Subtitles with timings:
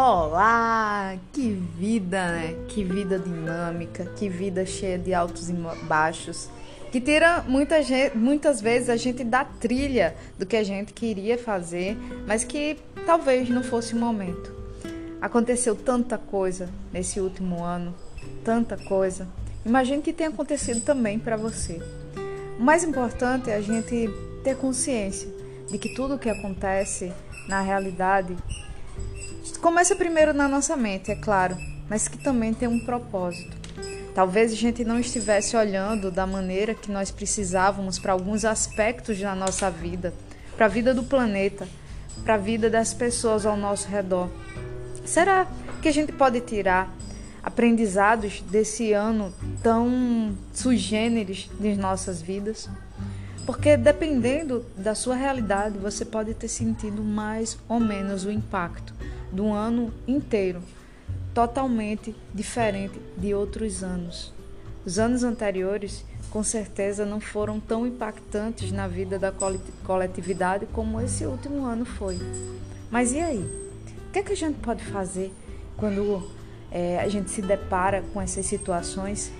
[0.00, 1.16] Olá!
[1.32, 2.54] Que vida, né?
[2.68, 5.52] Que vida dinâmica, que vida cheia de altos e
[5.88, 6.48] baixos,
[6.92, 11.36] que tira muita gente, muitas vezes a gente da trilha do que a gente queria
[11.36, 11.96] fazer,
[12.28, 14.54] mas que talvez não fosse o momento.
[15.20, 17.92] Aconteceu tanta coisa nesse último ano,
[18.44, 19.26] tanta coisa.
[19.66, 21.82] Imagino que tenha acontecido também para você.
[22.56, 24.08] O mais importante é a gente
[24.44, 25.28] ter consciência
[25.68, 27.12] de que tudo o que acontece
[27.48, 28.36] na realidade
[29.60, 31.56] Começa primeiro na nossa mente, é claro,
[31.90, 33.56] mas que também tem um propósito.
[34.14, 39.34] Talvez a gente não estivesse olhando da maneira que nós precisávamos para alguns aspectos da
[39.34, 40.14] nossa vida,
[40.56, 41.66] para a vida do planeta,
[42.22, 44.30] para a vida das pessoas ao nosso redor.
[45.04, 45.44] Será
[45.82, 46.94] que a gente pode tirar
[47.42, 52.70] aprendizados desse ano tão sugêneres de nossas vidas?
[53.44, 58.94] Porque dependendo da sua realidade, você pode ter sentido mais ou menos o impacto
[59.32, 60.62] do ano inteiro,
[61.34, 64.32] totalmente diferente de outros anos.
[64.84, 69.32] Os anos anteriores, com certeza, não foram tão impactantes na vida da
[69.84, 72.18] coletividade como esse último ano foi.
[72.90, 73.42] Mas e aí?
[74.08, 75.32] O que, é que a gente pode fazer
[75.76, 76.28] quando
[76.70, 79.30] é, a gente se depara com essas situações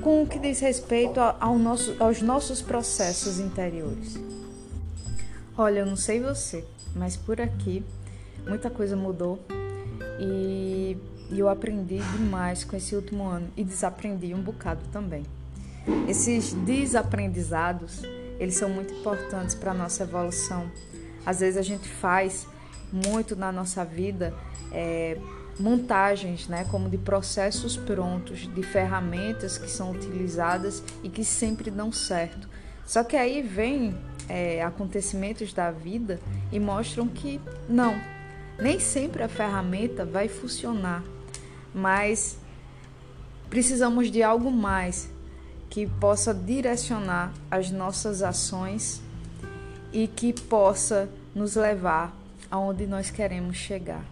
[0.00, 4.18] com o que diz respeito ao nosso, aos nossos processos interiores?
[5.56, 7.84] Olha, eu não sei você, mas por aqui
[8.46, 9.38] muita coisa mudou
[10.18, 10.96] e,
[11.30, 15.24] eu aprendi demais com esse último ano e desaprendi um bocado também.
[16.06, 18.02] Esses desaprendizados,
[18.38, 20.70] eles são muito importantes para a nossa evolução.
[21.26, 22.46] Às vezes a gente faz
[22.92, 24.32] muito na nossa vida
[24.70, 25.18] é,
[25.58, 31.90] montagens, né, como de processos prontos, de ferramentas que são utilizadas e que sempre dão
[31.90, 32.48] certo.
[32.86, 33.96] Só que aí vem
[34.28, 36.20] é, acontecimentos da vida
[36.52, 37.94] e mostram que não,
[38.58, 41.02] nem sempre a ferramenta vai funcionar,
[41.74, 42.38] mas
[43.50, 45.08] precisamos de algo mais
[45.68, 49.02] que possa direcionar as nossas ações
[49.92, 52.16] e que possa nos levar
[52.50, 54.04] aonde nós queremos chegar.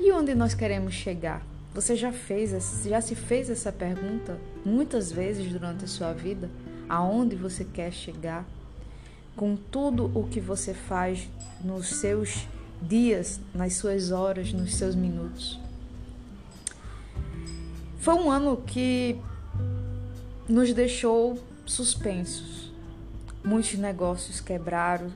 [0.00, 1.42] E onde nós queremos chegar?
[1.74, 6.48] Você já fez, já se fez essa pergunta muitas vezes durante a sua vida?
[6.88, 8.46] Aonde você quer chegar?
[9.36, 11.28] Com tudo o que você faz
[11.62, 12.46] nos seus
[12.80, 15.58] dias, nas suas horas, nos seus minutos.
[17.98, 19.18] Foi um ano que
[20.48, 22.72] nos deixou suspensos.
[23.42, 25.10] Muitos negócios quebraram,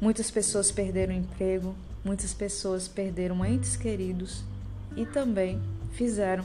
[0.00, 1.74] muitas pessoas perderam emprego,
[2.04, 4.44] muitas pessoas perderam entes queridos
[4.96, 5.60] e também
[5.92, 6.44] fizeram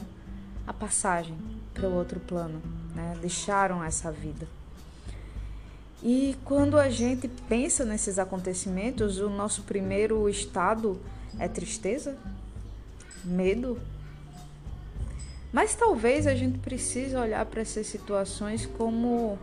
[0.66, 1.36] a passagem
[1.72, 2.60] para o outro plano,
[2.94, 3.16] né?
[3.20, 4.48] deixaram essa vida.
[6.08, 11.00] E quando a gente pensa nesses acontecimentos, o nosso primeiro estado
[11.36, 12.16] é tristeza,
[13.24, 13.76] medo.
[15.52, 19.36] Mas talvez a gente precise olhar para essas situações como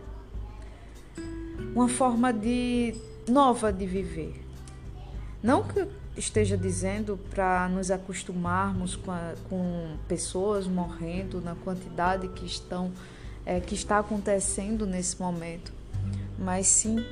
[1.74, 2.94] uma forma de
[3.28, 4.42] nova de viver.
[5.42, 5.86] Não que
[6.16, 12.90] esteja dizendo para nos acostumarmos com, a, com, pessoas morrendo na quantidade que estão
[13.44, 15.83] é, que está acontecendo nesse momento
[16.44, 17.04] mas sim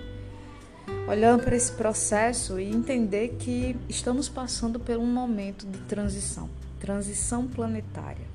[1.09, 6.49] olhando para esse processo e entender que estamos passando por um momento de transição
[6.83, 8.27] transição planetária.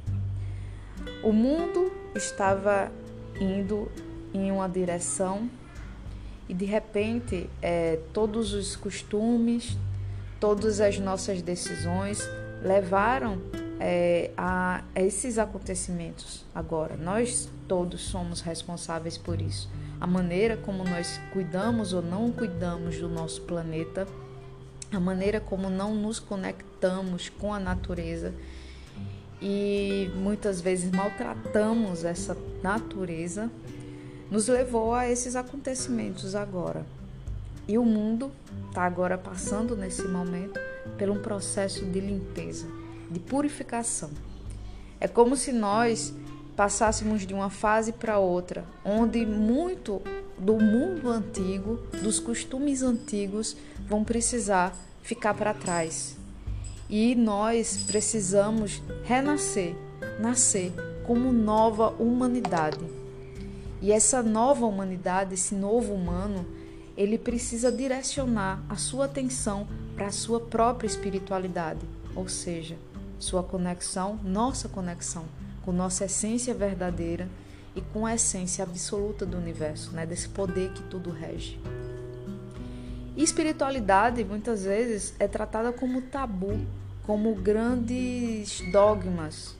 [1.21, 2.89] O mundo estava
[3.41, 3.91] indo
[4.33, 5.49] em uma direção
[6.47, 9.77] e de repente é, todos os costumes,
[10.39, 12.21] todas as nossas decisões
[12.63, 13.41] levaram
[13.79, 16.95] é, a, a esses acontecimentos agora.
[16.95, 23.09] Nós todos somos responsáveis por isso a maneira como nós cuidamos ou não cuidamos do
[23.09, 24.07] nosso planeta,
[24.91, 28.33] a maneira como não nos conectamos com a natureza
[29.41, 33.49] e muitas vezes maltratamos essa natureza,
[34.29, 36.85] nos levou a esses acontecimentos agora.
[37.67, 38.31] E o mundo
[38.69, 40.59] está agora passando nesse momento
[40.97, 42.67] por um processo de limpeza,
[43.09, 44.09] de purificação.
[44.99, 46.13] É como se nós
[46.55, 50.01] passássemos de uma fase para outra, onde muito
[50.37, 53.55] do mundo antigo, dos costumes antigos,
[53.87, 56.17] vão precisar ficar para trás.
[56.89, 59.75] E nós precisamos renascer,
[60.19, 60.73] nascer
[61.05, 62.85] como nova humanidade.
[63.81, 66.45] E essa nova humanidade, esse novo humano,
[66.97, 71.79] ele precisa direcionar a sua atenção para a sua própria espiritualidade,
[72.17, 72.75] ou seja,
[73.19, 75.25] sua conexão, nossa conexão
[75.63, 77.29] com nossa essência verdadeira
[77.75, 81.59] e com a essência absoluta do universo, né, desse poder que tudo rege.
[83.15, 86.59] E espiritualidade muitas vezes é tratada como tabu,
[87.03, 89.55] como grandes dogmas,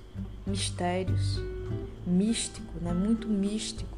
[0.45, 1.39] mistérios,
[2.05, 2.93] místico, né?
[2.93, 3.97] muito místico.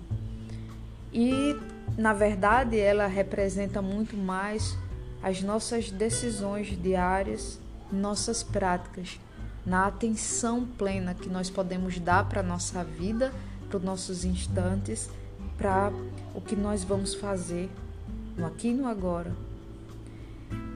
[1.14, 1.56] E,
[1.98, 4.78] na verdade, ela representa muito mais
[5.22, 7.60] as nossas decisões diárias,
[7.92, 9.20] nossas práticas,
[9.66, 13.34] na atenção plena que nós podemos dar para a nossa vida,
[13.68, 15.10] para os nossos instantes,
[15.58, 15.92] para
[16.34, 17.70] o que nós vamos fazer
[18.38, 19.32] no aqui e no agora.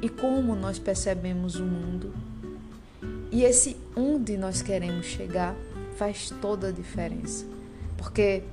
[0.02, 2.14] E como nós percebemos o mundo.
[3.32, 5.56] E esse onde nós queremos chegar
[5.96, 7.46] faz toda a diferença.
[7.98, 8.44] Porque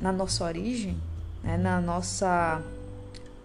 [0.00, 0.96] na nossa origem,
[1.42, 2.62] né, na nossa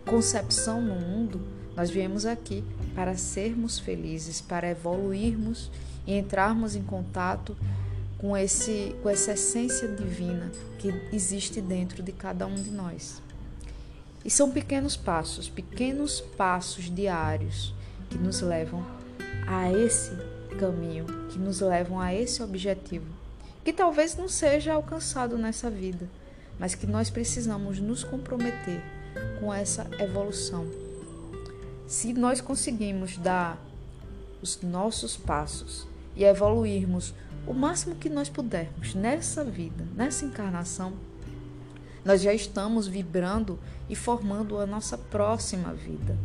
[0.05, 1.41] concepção no mundo,
[1.75, 2.63] nós viemos aqui
[2.94, 5.71] para sermos felizes, para evoluirmos
[6.06, 7.56] e entrarmos em contato
[8.18, 13.21] com, esse, com essa essência divina que existe dentro de cada um de nós.
[14.23, 17.74] E são pequenos passos, pequenos passos diários
[18.09, 18.85] que nos levam
[19.47, 20.12] a esse
[20.59, 23.07] caminho, que nos levam a esse objetivo,
[23.63, 26.07] que talvez não seja alcançado nessa vida,
[26.59, 28.81] mas que nós precisamos nos comprometer
[29.39, 30.90] com essa evolução
[31.91, 33.61] se nós conseguimos dar
[34.41, 35.85] os nossos passos
[36.15, 37.13] e evoluirmos
[37.45, 40.93] o máximo que nós pudermos nessa vida, nessa encarnação,
[42.05, 43.59] nós já estamos vibrando
[43.89, 46.17] e formando a nossa próxima vida.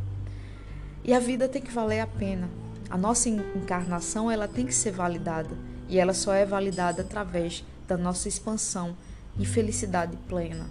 [1.03, 2.49] E a vida tem que valer a pena.
[2.89, 5.59] A nossa encarnação ela tem que ser validada
[5.89, 8.97] e ela só é validada através da nossa expansão
[9.37, 10.71] e felicidade plena.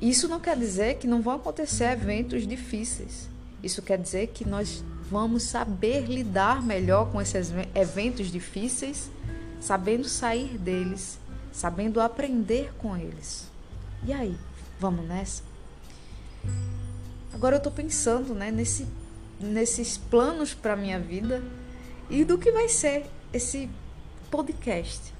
[0.00, 3.30] Isso não quer dizer que não vão acontecer eventos difíceis.
[3.62, 9.10] Isso quer dizer que nós vamos saber lidar melhor com esses eventos difíceis,
[9.60, 11.18] sabendo sair deles,
[11.52, 13.50] sabendo aprender com eles.
[14.04, 14.36] E aí,
[14.80, 15.42] vamos nessa?
[17.32, 18.86] Agora eu estou pensando, né, nesse,
[19.38, 21.42] nesses planos para minha vida
[22.10, 23.70] e do que vai ser esse
[24.30, 25.12] podcast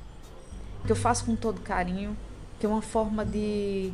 [0.85, 2.17] que eu faço com todo carinho,
[2.59, 3.93] que é uma forma de,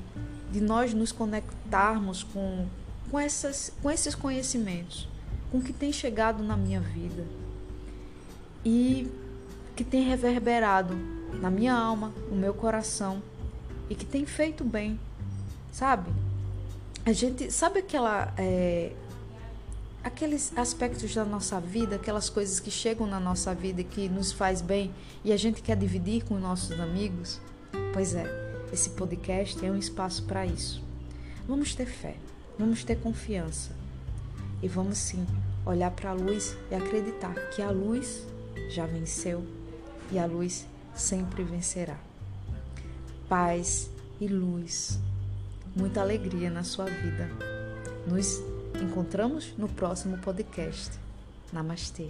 [0.51, 2.67] de nós nos conectarmos com
[3.11, 5.09] com, essas, com esses conhecimentos,
[5.51, 7.27] com o que tem chegado na minha vida
[8.65, 9.09] e
[9.75, 10.95] que tem reverberado
[11.41, 13.23] na minha alma, no meu coração
[13.89, 14.99] e que tem feito bem,
[15.73, 16.11] sabe?
[17.07, 18.93] A gente sabe aquela é,
[20.03, 24.33] aqueles aspectos da nossa vida, aquelas coisas que chegam na nossa vida e que nos
[24.33, 24.93] faz bem
[25.25, 27.41] e a gente quer dividir com nossos amigos?
[27.93, 28.27] Pois é,
[28.73, 30.83] esse podcast é um espaço para isso.
[31.47, 32.17] Vamos ter fé.
[32.59, 33.71] Vamos ter confiança
[34.63, 35.25] e vamos sim
[35.65, 38.27] olhar para a luz e acreditar que a luz
[38.71, 39.47] já venceu
[40.11, 41.97] e a luz sempre vencerá.
[43.29, 43.91] Paz
[44.21, 44.99] e luz,
[45.77, 47.29] muita alegria na sua vida.
[48.07, 48.43] Nos
[48.83, 50.99] encontramos no próximo podcast.
[51.53, 52.09] Namastê.